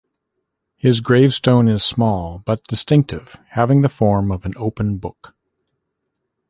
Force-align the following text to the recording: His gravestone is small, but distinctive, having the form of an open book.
His 0.77 0.99
gravestone 0.99 1.67
is 1.67 1.83
small, 1.83 2.41
but 2.43 2.63
distinctive, 2.63 3.37
having 3.49 3.83
the 3.83 3.87
form 3.89 4.31
of 4.31 4.47
an 4.47 4.53
open 4.57 4.97
book. 4.97 5.35